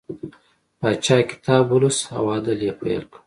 پاچا 0.79 1.17
کتاب 1.29 1.63
ولوست 1.71 2.01
او 2.17 2.25
عدل 2.35 2.59
یې 2.67 2.73
پیل 2.79 3.03
کړ. 3.11 3.19